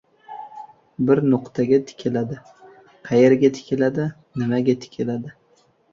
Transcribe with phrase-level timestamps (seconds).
[1.09, 2.39] Bir nuqtaga tikiladi.
[3.11, 4.09] Qayerga tikiladi,
[4.43, 5.37] nimaga tikiladi?